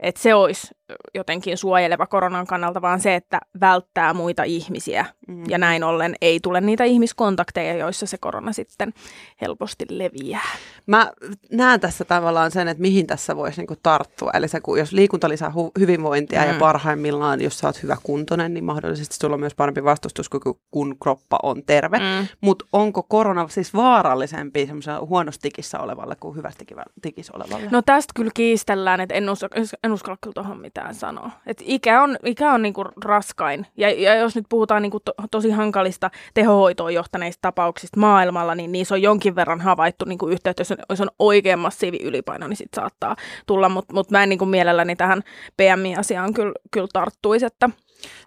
että 0.00 0.22
se 0.22 0.34
olisi 0.34 0.68
jotenkin 1.14 1.58
suojeleva 1.58 2.06
koronan 2.06 2.46
kannalta, 2.46 2.82
vaan 2.82 3.00
se, 3.00 3.14
että 3.14 3.40
välttää 3.60 4.14
muita 4.14 4.42
ihmisiä. 4.42 5.04
Mm. 5.28 5.44
Ja 5.48 5.58
näin 5.58 5.84
ollen 5.84 6.14
ei 6.20 6.40
tule 6.40 6.60
niitä 6.60 6.84
ihmiskontakteja, 6.84 7.74
joissa 7.74 8.06
se 8.06 8.18
korona 8.18 8.52
sitten 8.52 8.92
helposti 9.40 9.84
leviää. 9.90 10.56
Mä 10.86 11.12
näen 11.52 11.80
tässä 11.80 12.04
tavallaan 12.04 12.50
sen, 12.50 12.68
että 12.68 12.80
mihin 12.80 13.06
tässä 13.06 13.36
voisi 13.36 13.60
niinku 13.60 13.76
tarttua. 13.82 14.30
Eli 14.34 14.48
se, 14.48 14.60
kun 14.60 14.78
jos 14.78 14.92
liikunta 14.92 15.28
lisää 15.28 15.48
hu- 15.48 15.80
hyvinvointia 15.80 16.40
mm. 16.40 16.46
ja 16.46 16.52
Mm. 16.52 16.58
parhaimmillaan, 16.58 17.40
jos 17.40 17.58
sä 17.58 17.66
oot 17.66 17.82
hyvä 17.82 17.96
kuntoinen, 18.02 18.54
niin 18.54 18.64
mahdollisesti 18.64 19.16
sulla 19.16 19.34
on 19.34 19.40
myös 19.40 19.54
parempi 19.54 19.84
vastustuskyky, 19.84 20.52
kun 20.70 20.96
kroppa 21.02 21.38
on 21.42 21.62
terve. 21.66 21.98
Mm. 21.98 22.26
Mutta 22.40 22.64
onko 22.72 23.02
korona 23.02 23.48
siis 23.48 23.74
vaarallisempi 23.74 24.66
semmoisella 24.66 25.06
huonosti 25.06 25.42
tikissä 25.42 25.78
olevalle 25.78 26.16
kuin 26.20 26.36
hyvästi 26.36 26.66
tikissä 27.02 27.32
olevalle? 27.36 27.68
No 27.70 27.82
tästä 27.82 28.12
kyllä 28.16 28.30
kiistellään, 28.34 29.00
että 29.00 29.14
en, 29.14 29.30
uska, 29.30 29.48
en 29.86 29.92
uskalla 29.92 30.18
kyllä 30.20 30.34
tuohon 30.34 30.60
mitään 30.60 30.94
sanoa. 30.94 31.30
Et 31.46 31.62
ikä 31.64 32.02
on, 32.02 32.16
ikä 32.24 32.52
on 32.52 32.62
niinku 32.62 32.84
raskain. 33.04 33.66
Ja, 33.76 33.90
ja 33.90 34.14
jos 34.14 34.34
nyt 34.36 34.44
puhutaan 34.48 34.82
niinku 34.82 35.00
to, 35.00 35.12
tosi 35.30 35.50
hankalista 35.50 36.10
tehohoitoon 36.34 36.94
johtaneista 36.94 37.38
tapauksista 37.42 38.00
maailmalla, 38.00 38.54
niin 38.54 38.72
niissä 38.72 38.94
on 38.94 39.02
jonkin 39.02 39.34
verran 39.34 39.60
havaittu 39.60 40.04
niinku 40.04 40.28
yhteyttä. 40.28 40.60
Jos 40.60 40.70
on, 40.72 40.78
jos 40.90 41.00
on 41.00 41.10
oikein 41.18 41.58
massiivi 41.58 41.98
ylipaino, 42.02 42.48
niin 42.48 42.56
sit 42.56 42.74
saattaa 42.76 43.16
tulla. 43.46 43.68
Mutta 43.68 43.94
mut 43.94 44.10
mä 44.10 44.22
en 44.22 44.28
niinku 44.28 44.46
mielelläni 44.46 44.96
tähän 44.96 45.22
PMI-asiaan 45.56 46.34
kyllä, 46.34 46.52
kyllä 46.70 46.88
tarttuisi. 46.92 47.46
Että 47.46 47.70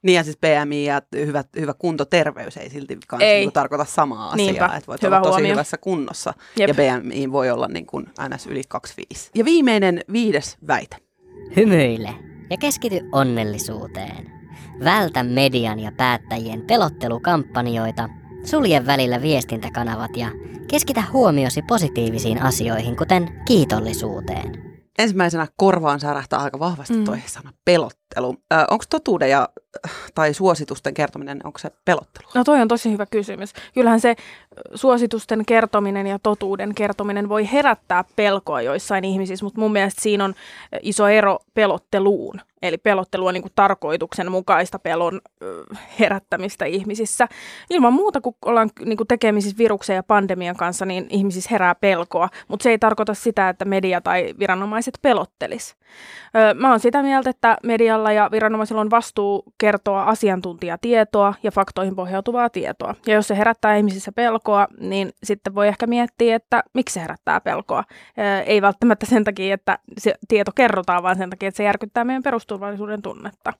Niin 0.03 0.15
ja 0.15 0.23
siis 0.23 0.37
BMI 0.37 0.85
ja 0.85 1.01
hyvä, 1.15 1.43
hyvä 1.59 1.73
kuntoterveys 1.73 2.57
ei 2.57 2.69
silti 2.69 2.97
Ei. 3.19 3.39
Niin 3.39 3.51
tarkoita 3.51 3.85
samaa 3.85 4.35
Niinpä. 4.35 4.65
asiaa. 4.65 4.77
Että 4.77 4.87
voit 4.87 5.01
Hyvä 5.01 5.15
olla 5.15 5.23
tosi 5.23 5.33
huomio. 5.33 5.51
hyvässä 5.51 5.77
kunnossa 5.77 6.33
Jep. 6.57 6.67
ja 6.69 6.73
BMI 6.75 7.31
voi 7.31 7.49
olla 7.49 7.67
niin 7.67 7.85
kuin 7.85 8.05
ns. 8.35 8.47
yli 8.47 8.61
25. 8.69 9.29
Ja 9.35 9.45
viimeinen 9.45 10.01
viides 10.11 10.57
väite. 10.67 10.95
Hymyile 11.55 12.15
ja 12.49 12.57
keskity 12.57 12.99
onnellisuuteen. 13.11 14.31
Vältä 14.83 15.23
median 15.23 15.79
ja 15.79 15.91
päättäjien 15.97 16.61
pelottelukampanjoita, 16.61 18.09
sulje 18.43 18.85
välillä 18.85 19.21
viestintäkanavat 19.21 20.17
ja 20.17 20.27
keskitä 20.67 21.03
huomiosi 21.13 21.61
positiivisiin 21.61 22.41
asioihin, 22.41 22.97
kuten 22.97 23.41
kiitollisuuteen. 23.47 24.69
Ensimmäisenä 24.99 25.47
korvaan 25.55 25.99
särähtää 25.99 26.39
aika 26.39 26.59
vahvasti 26.59 26.93
Mm. 26.93 27.03
toi 27.03 27.17
sana 27.25 27.51
pelottelu. 27.65 28.35
Ö, 28.53 28.55
onko 28.69 28.83
totuuden 28.89 29.29
ja, 29.29 29.49
tai 30.15 30.33
suositusten 30.33 30.93
kertominen, 30.93 31.41
onko 31.43 31.59
se 31.59 31.71
pelottelu? 31.85 32.27
No 32.35 32.43
toi 32.43 32.61
on 32.61 32.67
tosi 32.67 32.91
hyvä 32.91 33.05
kysymys. 33.05 33.53
Kyllähän 33.73 33.99
se 33.99 34.15
suositusten 34.75 35.45
kertominen 35.45 36.07
ja 36.07 36.19
totuuden 36.19 36.75
kertominen 36.75 37.29
voi 37.29 37.51
herättää 37.51 38.03
pelkoa 38.15 38.61
joissain 38.61 39.05
ihmisissä, 39.05 39.45
mutta 39.45 39.59
mun 39.59 39.71
mielestä 39.71 40.01
siinä 40.01 40.23
on 40.23 40.33
iso 40.81 41.07
ero 41.07 41.39
pelotteluun. 41.53 42.41
Eli 42.61 42.77
pelottelu 42.77 43.25
on 43.27 43.33
niin 43.33 43.41
kuin 43.41 43.51
tarkoituksenmukaista 43.55 44.79
pelon 44.79 45.21
herättämistä 45.99 46.65
ihmisissä. 46.65 47.27
Ilman 47.69 47.93
muuta, 47.93 48.21
kun 48.21 48.35
ollaan 48.45 48.69
niin 48.85 48.97
kuin 48.97 49.07
tekemisissä 49.07 49.57
viruksen 49.57 49.95
ja 49.95 50.03
pandemian 50.03 50.55
kanssa, 50.55 50.85
niin 50.85 51.07
ihmisissä 51.09 51.49
herää 51.51 51.75
pelkoa, 51.75 52.29
mutta 52.47 52.63
se 52.63 52.69
ei 52.69 52.79
tarkoita 52.79 53.13
sitä, 53.13 53.49
että 53.49 53.65
media 53.65 54.01
tai 54.01 54.33
viranomaiset 54.39 54.99
pelottelis. 55.01 55.75
Mä 56.55 56.69
oon 56.69 56.79
sitä 56.79 57.03
mieltä, 57.03 57.29
että 57.29 57.57
medialla 57.63 58.11
ja 58.11 58.29
viranomaisilla 58.31 58.81
on 58.81 58.91
vastuu 58.91 59.43
kertoa 59.57 60.03
asiantuntijatietoa 60.03 61.33
ja 61.43 61.51
faktoihin 61.51 61.95
pohjautuvaa 61.95 62.49
tietoa. 62.49 62.95
Ja 63.07 63.13
jos 63.13 63.27
se 63.27 63.37
herättää 63.37 63.75
ihmisissä 63.75 64.11
pelkoa, 64.11 64.48
niin 64.79 65.09
sitten 65.23 65.55
voi 65.55 65.67
ehkä 65.67 65.87
miettiä, 65.87 66.35
että 66.35 66.63
miksi 66.73 66.93
se 66.93 66.99
herättää 66.99 67.41
pelkoa. 67.41 67.83
Ei 68.45 68.61
välttämättä 68.61 69.05
sen 69.05 69.23
takia, 69.23 69.53
että 69.53 69.79
se 69.97 70.15
tieto 70.27 70.51
kerrotaan, 70.55 71.03
vaan 71.03 71.17
sen 71.17 71.29
takia, 71.29 71.49
että 71.49 71.57
se 71.57 71.63
järkyttää 71.63 72.03
meidän 72.03 72.23
perusturvallisuuden 72.23 73.01
tunnetta. 73.01 73.53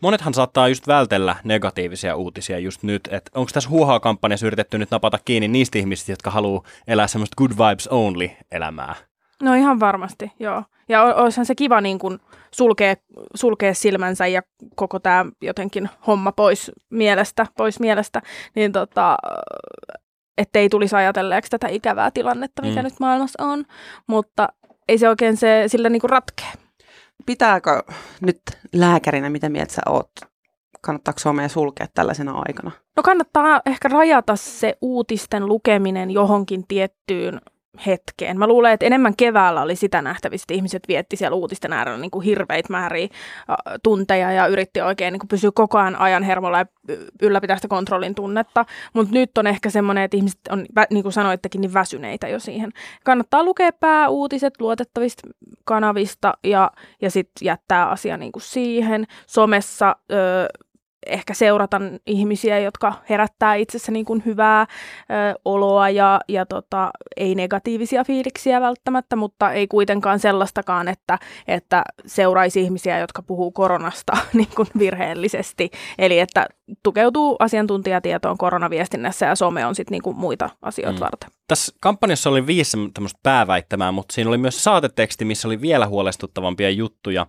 Monethan 0.00 0.34
saattaa 0.34 0.68
just 0.68 0.86
vältellä 0.86 1.36
negatiivisia 1.44 2.16
uutisia 2.16 2.58
just 2.58 2.82
nyt. 2.82 3.08
että 3.10 3.30
Onko 3.34 3.50
tässä 3.54 3.70
huuhaa-kampanjassa 3.70 4.46
yritetty 4.46 4.78
nyt 4.78 4.90
napata 4.90 5.18
kiinni 5.24 5.48
niistä 5.48 5.78
ihmisistä, 5.78 6.12
jotka 6.12 6.30
haluaa 6.30 6.62
elää 6.86 7.06
semmoista 7.06 7.34
good 7.38 7.50
vibes 7.50 7.88
only 7.88 8.30
elämää? 8.52 8.94
No 9.42 9.54
ihan 9.54 9.80
varmasti, 9.80 10.32
joo. 10.38 10.62
Ja 10.88 11.02
olisihan 11.02 11.46
se 11.46 11.54
kiva 11.54 11.80
niin 11.80 11.98
kuin 11.98 12.18
sulkea, 12.54 12.94
sulkea 13.34 13.74
silmänsä 13.74 14.26
ja 14.26 14.42
koko 14.74 14.98
tämä 14.98 15.26
jotenkin 15.40 15.88
homma 16.06 16.32
pois 16.32 16.70
mielestä, 16.90 17.46
pois 17.56 17.80
mielestä, 17.80 18.22
niin 18.54 18.72
tota, 18.72 19.16
ettei 20.42 20.68
tulisi 20.68 20.96
ajatelleeksi 20.96 21.50
tätä 21.50 21.68
ikävää 21.68 22.10
tilannetta, 22.10 22.62
mikä 22.62 22.80
Mm. 22.80 22.84
nyt 22.84 23.00
maailmassa 23.00 23.44
on. 23.44 23.64
Mutta 24.06 24.48
ei 24.88 24.98
se 24.98 25.08
oikein 25.08 25.36
se, 25.36 25.64
sillä 25.66 25.88
niin 25.88 26.00
kuin 26.00 26.10
ratkea. 26.10 26.52
Pitääkö 27.26 27.82
nyt 28.20 28.42
lääkärinä, 28.74 29.30
mitä 29.30 29.48
mieltä 29.48 29.74
sä 29.74 29.82
oot? 29.88 30.10
Kannattaako 30.80 31.20
somea 31.20 31.48
sulkea 31.48 31.86
tällaisena 31.94 32.32
aikana? 32.46 32.70
No 32.96 33.02
kannattaa 33.02 33.60
ehkä 33.66 33.88
rajata 33.88 34.36
se 34.36 34.76
uutisten 34.80 35.46
lukeminen 35.46 36.10
johonkin 36.10 36.66
tiettyyn 36.66 37.40
hetkeen. 37.86 38.38
Mä 38.38 38.46
luulen, 38.46 38.72
että 38.72 38.86
enemmän 38.86 39.16
keväällä 39.16 39.62
oli 39.62 39.76
sitä 39.76 40.02
nähtävissä, 40.02 40.44
että 40.44 40.54
ihmiset 40.54 40.88
vietti 40.88 41.16
siellä 41.16 41.34
uutisten 41.34 41.72
äärellä 41.72 41.98
niin 41.98 42.10
kuin 42.10 42.24
hirveitä 42.24 42.68
määriä 42.70 43.08
ä, 43.50 43.56
tunteja 43.82 44.32
ja 44.32 44.46
yritti 44.46 44.80
oikein 44.80 45.12
niin 45.12 45.20
kuin 45.20 45.28
pysyä 45.28 45.50
koko 45.54 45.78
ajan 45.78 45.96
ajan 45.96 46.22
hermolla 46.22 46.58
ja 46.58 46.66
ylläpitää 47.22 47.56
sitä 47.56 47.68
kontrollin 47.68 48.14
tunnetta. 48.14 48.64
Mutta 48.94 49.14
nyt 49.14 49.38
on 49.38 49.46
ehkä 49.46 49.70
semmoinen, 49.70 50.04
että 50.04 50.16
ihmiset 50.16 50.40
on, 50.50 50.66
niin 50.90 51.02
kuin 51.02 51.12
sanoittekin, 51.12 51.60
niin 51.60 51.74
väsyneitä 51.74 52.28
jo 52.28 52.38
siihen. 52.38 52.70
Kannattaa 53.04 53.44
lukea 53.44 53.72
pääuutiset 53.72 54.60
luotettavista 54.60 55.28
kanavista 55.64 56.34
ja, 56.44 56.70
ja 57.02 57.10
sitten 57.10 57.46
jättää 57.46 57.88
asia 57.88 58.16
niin 58.16 58.32
kuin 58.32 58.42
siihen. 58.42 59.06
Somessa... 59.26 59.96
Ö, 60.12 60.48
ehkä 61.06 61.34
seurata 61.34 61.80
ihmisiä, 62.06 62.58
jotka 62.58 62.92
herättää 63.08 63.54
itsessä 63.54 63.92
niin 63.92 64.04
kuin 64.04 64.22
hyvää 64.26 64.60
ö, 64.62 64.64
oloa 65.44 65.90
ja, 65.90 66.20
ja 66.28 66.46
tota, 66.46 66.90
ei 67.16 67.34
negatiivisia 67.34 68.04
fiiliksiä 68.04 68.60
välttämättä, 68.60 69.16
mutta 69.16 69.52
ei 69.52 69.66
kuitenkaan 69.66 70.18
sellaistakaan, 70.18 70.88
että, 70.88 71.18
että 71.48 71.82
seuraisi 72.06 72.60
ihmisiä, 72.60 72.98
jotka 72.98 73.22
puhuu 73.22 73.50
koronasta 73.52 74.12
niin 74.32 74.48
kuin 74.56 74.68
virheellisesti. 74.78 75.70
Eli 75.98 76.18
että 76.18 76.46
tukeutuu 76.82 77.36
asiantuntijatietoon 77.38 78.38
koronaviestinnässä 78.38 79.26
ja 79.26 79.36
some 79.36 79.66
on 79.66 79.74
sitten 79.74 79.92
niin 79.92 80.02
kuin 80.02 80.16
muita 80.16 80.50
asioita 80.62 80.92
Mm. 80.92 80.98
mm. 80.98 81.00
varten. 81.00 81.30
Tässä 81.48 81.72
kampanjassa 81.80 82.30
oli 82.30 82.46
viisi 82.46 82.76
tämmöistä 82.94 83.20
pääväittämää, 83.22 83.92
mutta 83.92 84.14
siinä 84.14 84.30
oli 84.30 84.38
myös 84.38 84.64
saateteksti, 84.64 85.24
missä 85.24 85.48
oli 85.48 85.60
vielä 85.60 85.86
huolestuttavampia 85.86 86.70
juttuja. 86.70 87.26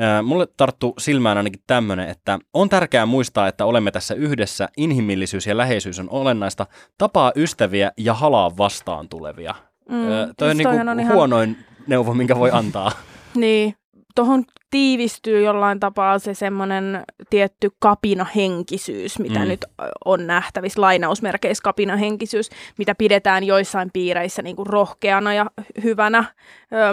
Ö, 0.00 0.22
Mulle 0.22 0.46
tarttu 0.56 0.94
silmään 0.98 1.36
ainakin 1.36 1.60
tämmöinen, 1.66 2.08
että 2.08 2.38
on 2.54 2.68
tärkeää 2.68 3.06
muistaa, 3.06 3.48
että 3.48 3.64
olemme 3.66 3.90
tässä 3.90 4.14
yhdessä, 4.14 4.68
inhimillisyys 4.76 5.46
ja 5.46 5.56
läheisyys 5.56 5.98
on 5.98 6.10
olennaista, 6.10 6.66
tapaa 6.98 7.32
ystäviä 7.36 7.92
ja 7.96 8.14
halaa 8.14 8.56
vastaan 8.56 9.08
tulevia. 9.08 9.54
Mm, 9.88 9.96
toi 10.36 10.50
on 10.50 10.56
just 10.56 10.62
toihan 10.62 10.86
niinku 10.86 10.90
on 10.90 11.00
ihan- 11.00 11.14
huonoin 11.14 11.56
neuvo, 11.86 12.14
minkä 12.14 12.36
voi 12.38 12.50
antaa. 12.52 12.92
Niin, 13.34 13.74
tuohon 14.14 14.44
tiivistyy 14.70 15.42
jollain 15.42 15.80
tapaa 15.80 16.18
se 16.18 16.34
semmoinen 16.34 17.02
tietty 17.30 17.70
kapinahenkisyys, 17.78 19.18
mitä 19.18 19.38
Mm. 19.38 19.48
nyt 19.48 19.64
on 20.04 20.26
nähtävissä, 20.26 20.80
lainausmerkeissä 20.80 21.62
kapinahenkisyys, 21.62 22.50
mitä 22.78 22.94
pidetään 22.94 23.44
joissain 23.44 23.90
piireissä 23.92 24.42
niin 24.42 24.56
kuin 24.56 24.66
rohkeana 24.66 25.34
ja 25.34 25.46
hyvänä, 25.82 26.24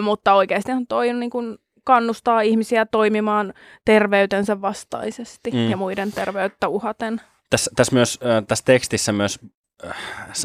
mutta 0.01 0.34
oikeasti 0.34 0.72
toi 0.89 1.10
on 1.10 1.20
niin 1.20 1.30
kuin 1.30 1.58
kannustaa 1.88 2.41
ihmisiä 2.41 2.86
toimimaan 2.86 3.53
terveytensä 3.86 4.62
vastaisesti 4.62 5.51
Mm. 5.51 5.70
ja 5.70 5.77
muiden 5.77 6.12
terveyttä 6.12 6.67
uhaten. 6.67 7.22
Tässä, 7.50 7.72
tässä, 7.75 7.94
myös, 7.96 8.20
tässä 8.48 8.65
tekstissä 8.65 9.12
myös 9.12 9.39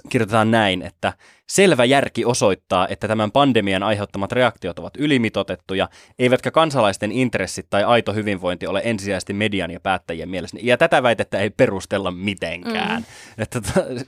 kirjoitetaan 0.09 0.51
näin, 0.51 0.83
että 0.83 1.13
selvä 1.49 1.85
järki 1.85 2.25
osoittaa, 2.25 2.89
että 2.89 3.09
tämän 3.09 3.33
pandemian 3.33 3.83
aiheuttamat 3.83 4.33
reaktiot 4.33 4.79
ovat 4.79 4.97
ylimitotettuja, 4.99 5.89
eivätkä 6.19 6.51
kansalaisten 6.51 7.13
intressit 7.13 7.67
tai 7.71 7.85
aito 7.85 8.13
hyvinvointi 8.13 8.67
ole 8.67 8.81
ensisijaisesti 8.85 9.33
median 9.33 9.71
ja 9.71 9.81
päättäjien 9.81 10.29
mielessä. 10.29 10.59
Ja 10.61 10.77
tätä 10.77 11.03
väitettä 11.03 11.39
ei 11.39 11.51
perustella 11.51 12.11
mitenkään. 12.11 13.01
Mm. 13.03 13.43
Että 13.43 13.61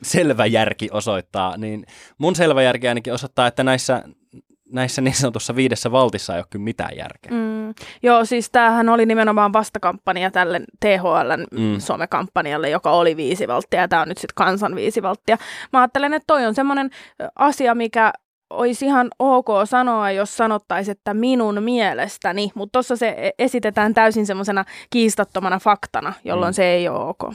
selvä 0.02 0.46
järki 0.46 0.88
osoittaa, 0.92 1.56
niin 1.56 1.86
mun 2.18 2.34
selvä 2.34 2.62
järki 2.62 2.88
ainakin 2.88 3.12
osoittaa, 3.12 3.46
että 3.46 3.64
näissä 3.64 4.02
näissä 4.74 5.02
niin 5.02 5.14
sanotussa 5.14 5.56
viidessä 5.56 5.92
valtissa 5.92 6.32
ei 6.34 6.38
ole 6.38 6.46
kyllä 6.50 6.64
mitään 6.64 6.96
järkeä. 6.96 7.32
Mm. 7.32 7.74
Joo, 8.02 8.24
siis 8.24 8.50
tämähän 8.50 8.88
oli 8.88 9.06
nimenomaan 9.06 9.52
vastakampanja 9.52 10.30
tälle 10.30 10.60
THLn 10.80 11.60
mm. 11.60 11.80
somekampanjalle, 11.80 12.70
joka 12.70 12.90
oli 12.90 13.16
viisi 13.16 13.48
valttia, 13.48 13.80
ja 13.80 13.88
tämä 13.88 14.02
on 14.02 14.08
nyt 14.08 14.18
sitten 14.18 14.34
kansan 14.34 14.74
viisi 14.74 15.02
valttia. 15.02 15.38
Mä 15.72 15.80
ajattelen, 15.80 16.14
että 16.14 16.26
toi 16.26 16.46
on 16.46 16.54
semmoinen 16.54 16.90
asia, 17.36 17.74
mikä 17.74 18.12
olisi 18.50 18.86
ihan 18.86 19.10
ok 19.18 19.46
sanoa, 19.64 20.10
jos 20.10 20.36
sanottaisiin, 20.36 20.92
että 20.92 21.14
minun 21.14 21.62
mielestäni, 21.62 22.50
mutta 22.54 22.72
tuossa 22.72 22.96
se 22.96 23.08
e-, 23.08 23.30
esitetään 23.38 23.94
täysin 23.94 24.26
semmoisena 24.26 24.64
kiistattomana 24.90 25.58
faktana, 25.58 26.12
jolloin 26.24 26.52
mm. 26.52 26.54
se 26.54 26.64
ei 26.64 26.88
ole 26.88 27.04
ok. 27.04 27.34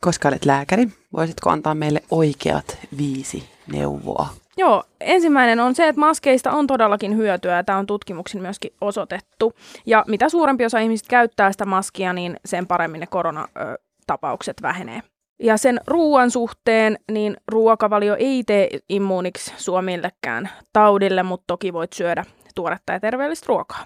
Koska 0.00 0.28
olet 0.28 0.44
lääkäri, 0.44 0.88
voisitko 1.12 1.50
antaa 1.50 1.74
meille 1.74 2.02
oikeat 2.10 2.78
viisi 2.98 3.48
neuvoa 3.66 4.28
Joo, 4.58 4.84
ensimmäinen 5.00 5.60
on 5.60 5.74
se, 5.74 5.88
että 5.88 6.00
maskeista 6.00 6.52
on 6.52 6.66
todellakin 6.66 7.16
hyötyä 7.16 7.56
ja 7.56 7.64
tämä 7.64 7.78
on 7.78 7.86
tutkimuksin 7.86 8.42
myöskin 8.42 8.72
osoitettu. 8.80 9.52
Ja 9.86 10.04
mitä 10.06 10.28
suurempi 10.28 10.64
osa 10.64 10.78
ihmisistä 10.78 11.10
käyttää 11.10 11.52
sitä 11.52 11.64
maskia, 11.64 12.12
niin 12.12 12.36
sen 12.44 12.66
paremmin 12.66 13.00
ne 13.00 13.06
koronatapaukset 13.06 14.62
vähenee. 14.62 15.02
Ja 15.42 15.56
sen 15.56 15.80
ruoan 15.86 16.30
suhteen, 16.30 16.98
niin 17.12 17.36
ruokavalio 17.48 18.16
ei 18.18 18.44
tee 18.44 18.68
immuuniksi 18.88 19.52
suomillekään 19.56 20.50
taudille, 20.72 21.22
mutta 21.22 21.44
toki 21.46 21.72
voit 21.72 21.92
syödä 21.92 22.24
tuoretta 22.54 22.92
ja 22.92 23.00
terveellistä 23.00 23.46
ruokaa. 23.48 23.84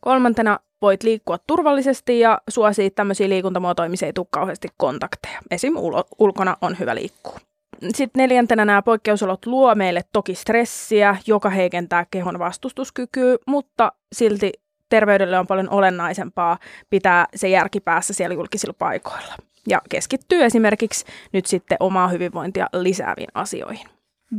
Kolmantena 0.00 0.58
voit 0.82 1.02
liikkua 1.02 1.38
turvallisesti 1.46 2.20
ja 2.20 2.40
suosii 2.50 2.90
tämmöisiä 2.90 3.28
liikuntamuotoja, 3.28 3.88
missä 3.90 4.06
ei 4.06 4.12
tule 4.12 4.26
kauheasti 4.30 4.68
kontakteja. 4.76 5.38
Esim. 5.50 5.74
ulkona 6.18 6.56
on 6.60 6.78
hyvä 6.78 6.94
liikkua. 6.94 7.49
Sitten 7.88 8.20
neljäntenä 8.20 8.64
nämä 8.64 8.82
poikkeusolot 8.82 9.46
luo 9.46 9.74
meille 9.74 10.02
toki 10.12 10.34
stressiä, 10.34 11.16
joka 11.26 11.50
heikentää 11.50 12.06
kehon 12.10 12.38
vastustuskykyä, 12.38 13.36
mutta 13.46 13.92
silti 14.12 14.52
terveydelle 14.88 15.38
on 15.38 15.46
paljon 15.46 15.70
olennaisempaa 15.70 16.58
pitää 16.90 17.26
se 17.34 17.48
järki 17.48 17.80
päässä 17.80 18.14
siellä 18.14 18.34
julkisilla 18.34 18.74
paikoilla 18.78 19.34
ja 19.68 19.80
keskittyy 19.88 20.44
esimerkiksi 20.44 21.04
nyt 21.32 21.46
sitten 21.46 21.76
omaa 21.80 22.08
hyvinvointia 22.08 22.66
lisääviin 22.72 23.28
asioihin. 23.34 23.88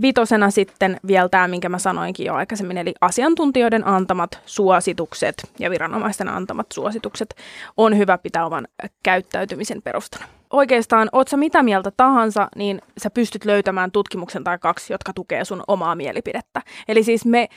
Vitosena 0.01 0.51
sitten 0.51 0.98
vielä 1.07 1.29
tämä, 1.29 1.48
minkä 1.48 1.69
mä 1.69 1.79
sanoinkin 1.79 2.25
jo 2.25 2.33
aikaisemmin, 2.33 2.77
eli 2.77 2.93
asiantuntijoiden 3.01 3.88
antamat 3.88 4.39
suositukset 4.45 5.36
ja 5.60 5.69
viranomaisten 5.69 6.29
antamat 6.29 6.67
suositukset 6.74 7.36
on 7.77 7.98
hyvä 7.98 8.17
pitää 8.17 8.45
oman 8.45 8.67
käyttäytymisen 9.03 9.81
perustana. 9.81 10.40
Oikeastaan, 10.51 11.10
oot 11.12 11.27
sä 11.27 11.38
mitä 11.38 11.63
mieltä 11.63 11.91
tahansa, 11.98 12.48
niin 12.55 12.81
sä 12.98 13.10
pystyt 13.10 13.46
löytämään 13.46 13.91
tutkimuksen 13.91 14.43
tai 14.43 14.58
kaksi, 14.60 14.93
jotka 14.93 15.13
tukee 15.13 15.46
sun 15.46 15.63
omaa 15.67 15.96
mielipidettä. 15.96 16.62
Eli 16.88 17.03
siis 17.03 17.25
me 17.25 17.50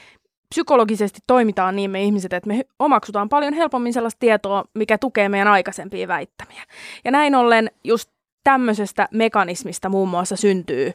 psykologisesti 0.49 1.21
toimitaan 1.27 1.77
niin 1.77 1.91
me 1.91 2.03
ihmiset, 2.03 2.33
että 2.33 2.49
me 2.49 2.65
omaksutaan 2.79 3.29
paljon 3.29 3.55
helpommin 3.55 3.93
sellaista 3.93 4.19
tietoa, 4.19 4.65
mikä 4.75 4.99
tukee 4.99 5.29
meidän 5.29 5.49
aikaisempia 5.49 6.09
väittämiä. 6.09 6.63
Ja 7.05 7.11
näin 7.11 7.35
ollen 7.35 7.71
just 7.85 8.11
tämmöisestä 8.45 9.09
mekanismista 9.11 9.89
muun 9.89 10.09
muassa 10.09 10.37
syntyy 10.37 10.93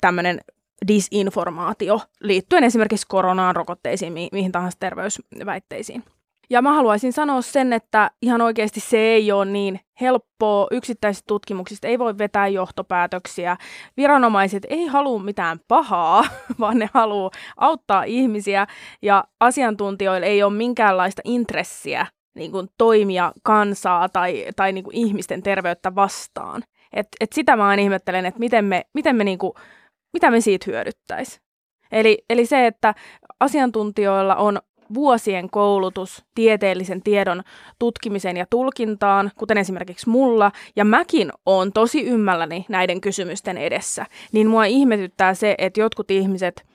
tämmöinen 0.00 0.40
disinformaatio 0.88 2.00
liittyen 2.20 2.64
esimerkiksi 2.64 3.06
koronaan, 3.08 3.56
rokotteisiin, 3.56 4.12
mi- 4.12 4.28
mihin 4.32 4.52
tahansa 4.52 4.78
terveysväitteisiin. 4.80 6.04
Ja 6.50 6.62
mä 6.62 6.72
haluaisin 6.72 7.12
sanoa 7.12 7.42
sen, 7.42 7.72
että 7.72 8.10
ihan 8.22 8.40
oikeasti 8.40 8.80
se 8.80 8.98
ei 8.98 9.32
ole 9.32 9.44
niin 9.44 9.80
helppoa. 10.00 10.66
Yksittäisistä 10.70 11.24
tutkimuksista 11.26 11.88
ei 11.88 11.98
voi 11.98 12.18
vetää 12.18 12.48
johtopäätöksiä. 12.48 13.56
Viranomaiset 13.96 14.66
ei 14.68 14.86
halua 14.86 15.18
mitään 15.18 15.60
pahaa, 15.68 16.24
vaan 16.60 16.78
ne 16.78 16.88
haluaa 16.94 17.30
auttaa 17.56 18.04
ihmisiä. 18.04 18.66
Ja 19.02 19.24
asiantuntijoilla 19.40 20.26
ei 20.26 20.42
ole 20.42 20.52
minkäänlaista 20.52 21.22
intressiä 21.24 22.06
niin 22.34 22.52
kuin 22.52 22.68
toimia 22.78 23.32
kansaa 23.42 24.08
tai, 24.08 24.46
tai 24.56 24.72
niin 24.72 24.84
kuin 24.84 24.96
ihmisten 24.96 25.42
terveyttä 25.42 25.94
vastaan. 25.94 26.62
Et, 26.92 27.08
et 27.20 27.32
sitä 27.32 27.56
mä 27.56 27.68
aina 27.68 27.82
ihmettelen, 27.82 28.26
että 28.26 28.40
miten 28.40 28.64
me, 28.64 28.82
miten 28.94 29.16
me 29.16 29.24
niin 29.24 29.38
kuin 29.38 29.52
mitä 30.12 30.30
me 30.30 30.40
siitä 30.40 30.64
hyödyttäisi. 30.66 31.40
Eli, 31.92 32.24
eli 32.30 32.46
se, 32.46 32.66
että 32.66 32.94
asiantuntijoilla 33.40 34.36
on 34.36 34.58
vuosien 34.94 35.50
koulutus 35.50 36.24
tieteellisen 36.34 37.02
tiedon 37.02 37.42
tutkimiseen 37.78 38.36
ja 38.36 38.46
tulkintaan, 38.50 39.30
kuten 39.38 39.58
esimerkiksi 39.58 40.08
mulla, 40.08 40.52
ja 40.76 40.84
mäkin 40.84 41.32
on 41.46 41.72
tosi 41.72 42.04
ymmälläni 42.04 42.66
näiden 42.68 43.00
kysymysten 43.00 43.58
edessä, 43.58 44.06
niin 44.32 44.48
mua 44.48 44.64
ihmetyttää 44.64 45.34
se, 45.34 45.54
että 45.58 45.80
jotkut 45.80 46.10
ihmiset 46.10 46.66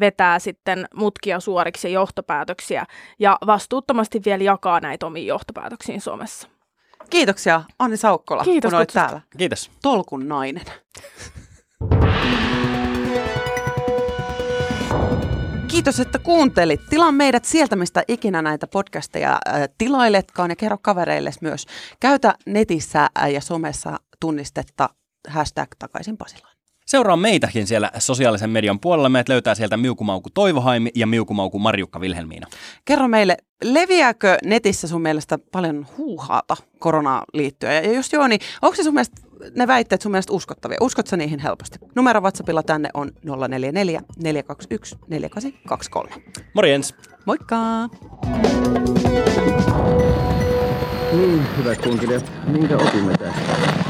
vetää 0.00 0.38
sitten 0.38 0.86
mutkia 0.94 1.40
suoriksi 1.40 1.92
johtopäätöksiä 1.92 2.86
ja 3.18 3.38
vastuuttomasti 3.46 4.20
vielä 4.24 4.44
jakaa 4.44 4.80
näitä 4.80 5.06
omiin 5.06 5.26
johtopäätöksiin 5.26 6.00
Suomessa. 6.00 6.48
Kiitoksia 7.10 7.62
Anni 7.78 7.96
Saukkola, 7.96 8.44
Kiitos, 8.44 8.70
kun 8.70 8.78
olit 8.78 8.88
täällä. 8.92 9.20
Kiitos. 9.38 9.70
Tolkun 9.82 10.28
nainen. 10.28 10.64
Kiitos, 15.76 16.00
että 16.00 16.18
kuuntelit. 16.18 16.80
Tilaa 16.90 17.12
meidät 17.12 17.44
sieltä, 17.44 17.76
mistä 17.76 18.02
ikinä 18.08 18.42
näitä 18.42 18.66
podcasteja 18.66 19.38
äh, 19.48 19.68
tilailetkaan 19.78 20.50
ja 20.50 20.56
kerro 20.56 20.78
kavereille 20.82 21.30
myös. 21.40 21.66
Käytä 22.00 22.34
netissä 22.46 23.08
äh, 23.18 23.30
ja 23.30 23.40
somessa 23.40 24.00
tunnistetta 24.20 24.88
hashtag 25.28 25.68
takaisin 25.78 26.16
Pasilaan. 26.16 26.56
Seuraa 26.86 27.16
meitäkin 27.16 27.66
siellä 27.66 27.90
sosiaalisen 27.98 28.50
median 28.50 28.80
puolella. 28.80 29.08
Meidät 29.08 29.28
löytää 29.28 29.54
sieltä 29.54 29.76
Miukumauku 29.76 30.30
Toivohaimi 30.30 30.90
ja 30.94 31.06
Miukumauku 31.06 31.58
Marjukka 31.58 32.00
Vilhelmiina. 32.00 32.46
Kerro 32.84 33.08
meille, 33.08 33.36
leviääkö 33.64 34.36
netissä 34.44 34.88
sun 34.88 35.02
mielestä 35.02 35.38
paljon 35.52 35.86
huuhaata 35.98 36.56
koronaan 36.78 37.24
liittyen? 37.32 37.84
Ja 37.84 37.92
jos 37.92 38.12
joo, 38.12 38.28
niin 38.28 38.40
onko 38.62 38.76
se 38.76 38.82
sun 38.82 38.94
mielestä 38.94 39.25
ne 39.56 39.66
väitteet 39.66 40.02
sun 40.02 40.12
mielestä 40.12 40.32
uskottavia? 40.32 40.78
Uskotko 40.80 41.16
niihin 41.16 41.38
helposti? 41.38 41.78
Numero 41.94 42.20
WhatsAppilla 42.20 42.62
tänne 42.62 42.88
on 42.94 43.10
044 43.48 44.00
421 44.16 44.96
4823. 45.08 46.10
Morjens! 46.54 46.94
Moikka! 47.24 47.56
Niin, 51.12 51.46
hyvät 51.56 51.82
kuuntelijat, 51.82 52.32
minkä 52.46 52.76
opimme 52.76 53.14
tästä? 53.18 53.85